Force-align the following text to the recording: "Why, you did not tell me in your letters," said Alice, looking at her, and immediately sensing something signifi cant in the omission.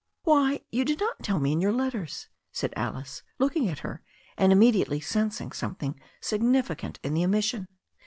"Why, 0.23 0.61
you 0.71 0.83
did 0.83 0.99
not 0.99 1.21
tell 1.21 1.37
me 1.39 1.51
in 1.51 1.61
your 1.61 1.71
letters," 1.71 2.27
said 2.51 2.73
Alice, 2.75 3.21
looking 3.37 3.69
at 3.69 3.81
her, 3.85 4.01
and 4.35 4.51
immediately 4.51 4.99
sensing 4.99 5.51
something 5.51 5.99
signifi 6.19 6.75
cant 6.75 6.99
in 7.03 7.13
the 7.13 7.23
omission. 7.23 7.67